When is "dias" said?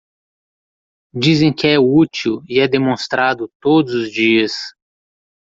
4.11-4.53